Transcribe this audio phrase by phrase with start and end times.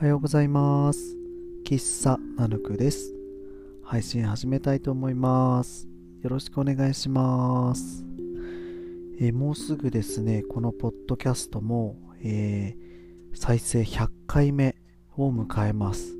[0.00, 1.16] おはようございます。
[1.66, 3.12] 喫茶ナヌクです。
[3.82, 5.88] 配信始めたいと思います。
[6.22, 8.04] よろしくお願いします。
[9.20, 14.76] えーもうすぐですね、このポッドキャストも、えー再生100回目
[15.16, 16.16] を迎えます。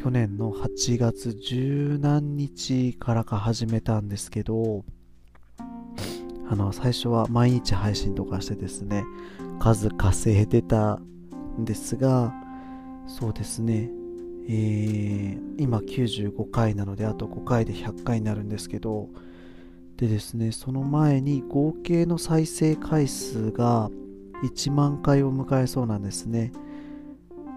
[0.00, 4.84] 去年の8月十何日からか始めたんですけど、
[6.48, 9.02] あの、最初は毎日配信とかしてですね、
[9.58, 11.00] 数稼いでた
[11.58, 12.32] んですが、
[13.18, 13.90] そうですね、
[14.48, 19.08] えー今95回なのであと5回で100回になるんですけど。
[19.96, 23.88] でですねその前に合計の再生回数が
[24.42, 26.50] 1万回を迎えそうなんですね、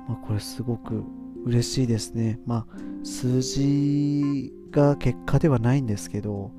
[0.07, 1.03] まあ、これすごく
[1.43, 2.39] 嬉しいですね。
[2.45, 6.51] まあ数字が結果ではないんですけど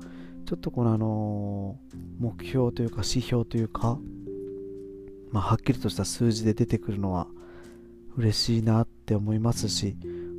[0.45, 1.77] ちょっとこのあの
[2.19, 3.97] 目標というか指標というか
[5.31, 7.27] まあ、はっきりとした数字で出てくるのは
[8.17, 9.95] 嬉しいなって思いますし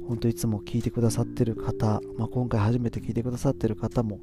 [0.08, 4.20] 本当いつも聞いてくださってる方、まあ、今回初めて聞いてくださってる方も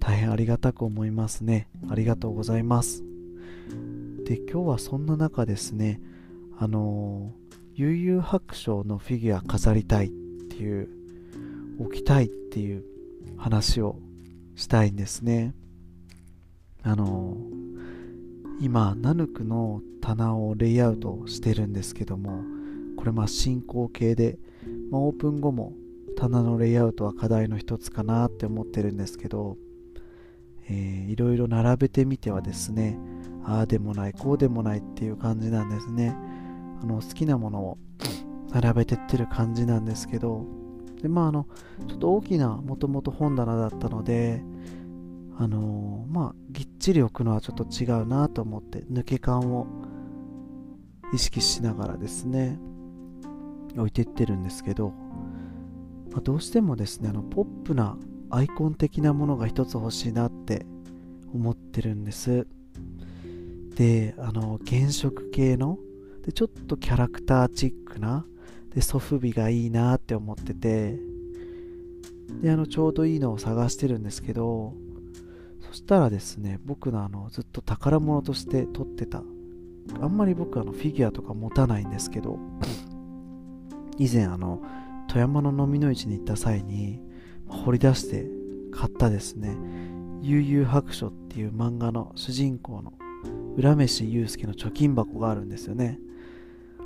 [0.00, 1.68] 大変ありがたく思いますね。
[1.88, 3.04] ありがとうございます。
[4.24, 6.00] で今日はそんな中ですね
[6.58, 7.32] あの
[7.74, 10.88] 悠々白書のフィギュア飾りたいっていう
[11.78, 12.84] 置きたいっていう
[13.36, 13.98] 話を
[14.56, 15.54] したいんですね。
[16.82, 17.36] あの
[18.60, 22.42] 今ナヌクの棚をレイアウトしてるんですけども
[23.02, 24.38] これまあ進行形で、
[24.92, 25.72] まあ、オープン後も
[26.16, 29.56] 棚のレイアウトは課題の一つかなって思ってるんですけど、
[30.68, 32.96] えーいろいろ並べてみてはですね
[33.44, 36.16] ああでもないこうでもないっていう感じなんですね。
[36.80, 37.78] あの好きなものを
[38.52, 40.46] 並べてってる感じなんですけど
[41.02, 41.48] でまああの
[41.88, 44.44] ちょっと大きなもともと本棚だったので
[45.38, 49.66] あのーまあぎっちり置くのはちょっと違うなと思って抜け感を
[51.12, 52.60] 意識しながらですね。
[53.76, 54.90] 置いていってるんですけど、
[56.10, 57.96] まあどうしてもですねあのポップな
[58.30, 60.66] アイコン的なものが一つ欲しいなって
[61.34, 62.46] 思ってるんです。
[63.74, 65.78] であの原色系の
[66.24, 68.26] でちょっとキャラクターチックな
[68.74, 70.98] でソフビがいいなって思ってて
[72.42, 74.74] であのちょうどいいのを探してるんですけど
[75.60, 79.22] そしたらですね僕のあのずっと宝物として取ってた。
[80.00, 82.38] あんまり僕あのフィギュアとか持たないんですけど
[83.98, 84.62] 以前あの
[85.08, 87.00] 富山の飲みの市に行った際に
[87.46, 88.26] 掘り出して
[88.72, 89.56] 買ったですね
[90.22, 92.92] 悠々白書っていう漫画の主人公の
[93.56, 95.98] 浦飯祐介の貯金箱があるんですよね。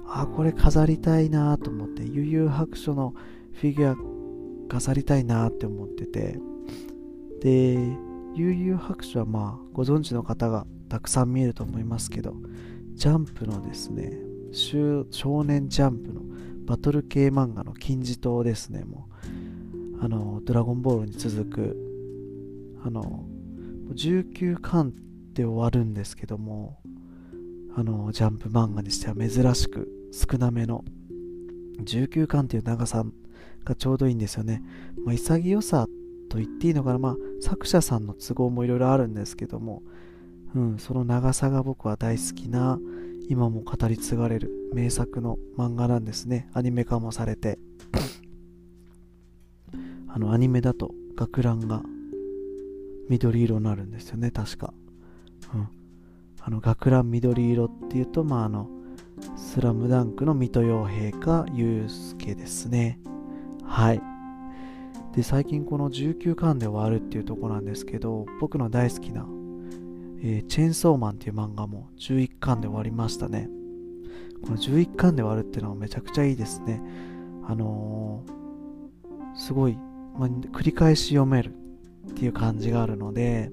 [0.09, 3.15] あこれ飾りたいなと思って悠々白書の
[3.53, 3.97] フィギュア
[4.69, 6.39] 飾りたいなって思ってて
[7.41, 7.75] で
[8.35, 12.35] 悠々白書はまあご存知の方がたくさん見えると思いますけど
[12.95, 14.13] ジャンプのですね
[14.53, 16.21] 少年ジャンプの
[16.67, 18.85] バトル系漫画の金字塔ですね。
[18.85, 19.09] も
[20.01, 21.87] うあのドラゴンボールに続く。
[22.87, 23.25] あの
[23.95, 24.95] 19巻
[25.33, 26.79] で終わるんですけども
[27.75, 30.85] あのジャンプ漫画にしては珍しく少なめの
[31.83, 33.05] 19巻っていう長さ
[33.65, 34.63] がちょうどいいんですよね、
[35.05, 35.89] まあ、潔さ
[36.31, 39.83] と言っていいのかな、まあ、作者さんの都合もいろいろあるんですけども、
[40.55, 42.79] うん、その長さが僕は大好きな
[43.29, 46.49] 今も語り継がれる名作の漫画なんですね。
[46.53, 47.59] アニメ化もされて。
[50.09, 51.83] あのアニメだと学ランが
[53.09, 54.31] 緑色になるんですよね。
[54.31, 54.73] 確か、
[55.55, 55.69] うん、
[56.41, 58.69] あの学ラン緑色っていうとまああの
[59.37, 63.01] スラムダンクの水戸洋平かユースケですね。
[63.65, 64.03] はい。
[65.15, 69.27] で最近この19巻で終わるっていうとこなんですけど僕の大好きな、
[70.23, 73.49] えーチェーンソーマンっていう漫画も11巻で終わりましたね。
[74.43, 76.81] この11巻で終わるっていうのはめちゃくちゃいいですね。
[77.49, 78.37] あのー
[79.37, 79.79] すごい、
[80.19, 81.55] まあ、繰り返し読める
[82.11, 83.51] っていう感じがあるので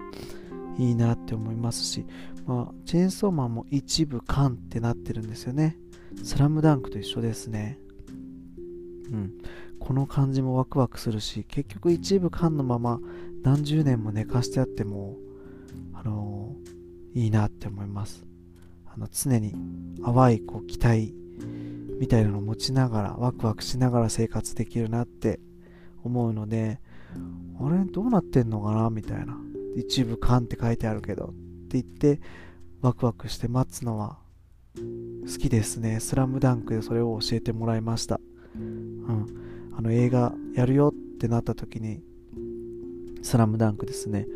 [0.79, 2.05] いいなって思いますし、
[2.45, 5.77] まあ、チェーンソーマンも一部巻ってなってるんですよね。
[6.23, 7.79] スラムダンクと一緒ですね。
[9.11, 9.33] うん。
[9.79, 12.99] この感じもワクワクするし結局一部巻のまま
[13.43, 15.17] 何十年も寝かしてあっても
[17.13, 18.25] いいなって思います。
[18.85, 19.53] あの常に
[20.03, 21.13] 淡いこう期待
[21.99, 25.39] みたいなのを持ちながらワクワクしながら生活できるなって
[26.03, 26.79] 思うので
[27.59, 29.37] あれどうなってんのかなみたいな。
[29.75, 31.27] 一部巻って書いてあるけどっ
[31.69, 32.21] て言って
[32.81, 34.19] ワクワクして待つのは
[34.75, 35.99] 好きですね。
[35.99, 38.19] スラムダンクでそれを教えてもらいました。
[38.55, 39.25] うん。
[39.75, 42.03] あの映画やるよってなった時に
[43.23, 44.27] スラムダンクですね。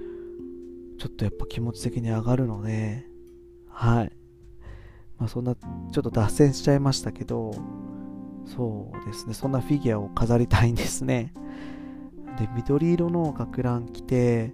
[0.98, 3.06] ちょっとやっぱ気持ち的に上がるので
[3.70, 4.12] はい。
[5.18, 7.54] まあそんなちょっと脱線しちゃいましたけど
[8.46, 9.34] そうですね。
[9.34, 11.34] そんなフィギュアを飾りたいんですね。
[12.40, 14.54] で緑色の学ラン着て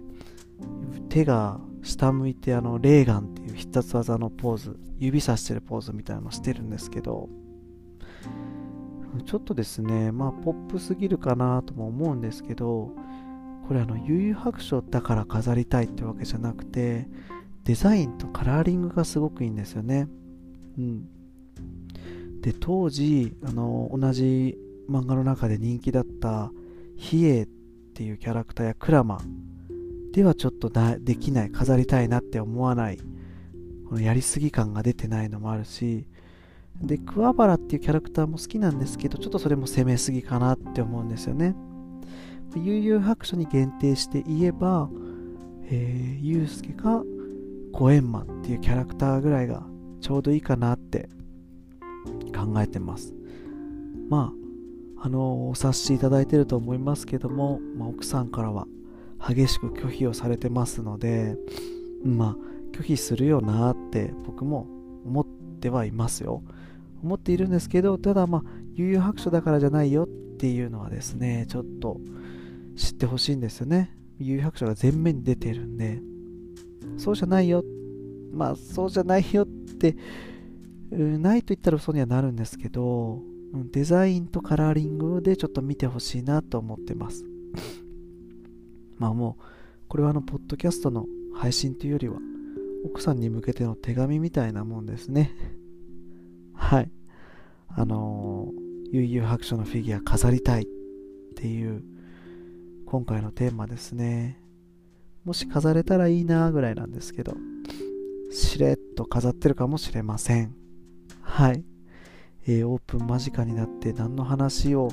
[1.08, 7.28] 手が下向いてあのレーガンっていう必殺技のポーズ指さしてるポーズみたいなのしてるんですけど
[9.26, 12.90] ちょっとですねまあポップすぎるかなとも思うんですけど
[13.66, 17.08] これあの悠々白書だから飾りたいってわけじゃなくて
[17.64, 20.06] デザインとカラーリングがすごくいいんですよね。
[20.78, 21.08] うん。
[22.42, 24.58] で当時あの同じ
[24.88, 26.52] 漫画の中で人気だった
[26.96, 27.46] ヒエっ
[27.94, 29.18] ていうキャラクターやクラマ
[30.12, 30.70] ではちょっと
[31.00, 32.98] できない飾りたいなって思わない
[33.88, 36.06] このやりすぎ感が出てないのもあるし
[36.82, 41.54] で桑原っていうキャラクターも好きなんですけどちょっとそれも攻めすぎかなって思うんですよね。
[42.60, 44.88] 悠々白書に限定して言えば、
[45.64, 47.02] えー、ゆうすけか
[47.72, 49.66] コエンマっていうキャラクターぐらいが
[50.00, 51.08] ちょうどいいかなって
[52.34, 53.14] 考えてます。
[54.08, 54.32] ま
[54.98, 58.66] ああのお察しいただいてると思いますけども、まあ、奥さんからは
[59.18, 61.36] 激しく拒否をされてますので
[62.04, 64.66] まあ拒否するよなって僕も
[65.04, 65.26] 思っ
[65.60, 66.42] てはいますよ。
[67.02, 68.42] 思っているんですけどただまあ
[68.74, 72.00] 悠々白書だからじゃないよっていうのはですねちょっと
[72.76, 73.96] 知ってほしいんですよね。
[74.18, 76.00] 悠々白書が前面に出てるんで。
[76.96, 77.64] そうじゃないよ。
[78.32, 79.96] まあそうじゃないよって
[80.90, 83.22] ないと言ったら嘘にはなるんですけど
[83.72, 87.24] デザインとカラーリングでちょっと見てほしいなと思ってます。
[88.98, 89.44] まあもう
[89.88, 92.18] これはあのポッドキャストの配信というよりは
[92.84, 95.30] 奥さんに向けての手紙みたいなもんですね。
[96.52, 96.90] はい。
[97.68, 100.66] あのー、悠々白書のフィギュア飾りたいっ
[101.34, 101.82] ていう
[102.86, 104.40] 今回のテーマですね。
[105.24, 107.34] もし飾れたらいいなぐらいなんですけど
[108.30, 110.54] しれっと飾ってるかもしれません。
[111.20, 111.64] はい、
[112.46, 114.90] えー、オープン間近になって何の話を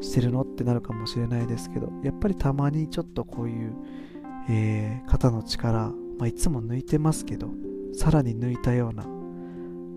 [0.00, 3.74] してるのってなるかもしれないですけどやっぱりたまにちょっとこういう、
[4.48, 7.50] えー、肩の力、まあ、いつも抜いてますけど
[7.92, 9.06] さらに抜いたような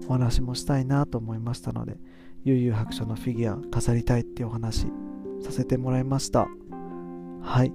[0.07, 1.97] お話もしたいなと思いましたので
[2.43, 4.87] 悠々白書のフィギュア飾りたいっていうお話
[5.41, 6.47] させてもらいました。
[7.47, 7.71] はい、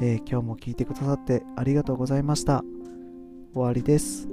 [0.00, 2.62] えー、今日も聞いてくださってありがとうございました。
[3.52, 4.28] 終わりです。